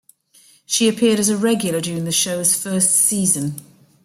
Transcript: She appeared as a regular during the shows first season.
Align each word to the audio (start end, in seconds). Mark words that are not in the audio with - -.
She 0.65 0.89
appeared 0.89 1.19
as 1.19 1.29
a 1.29 1.37
regular 1.37 1.79
during 1.79 2.05
the 2.05 2.11
shows 2.11 2.55
first 2.59 2.89
season. 2.95 3.61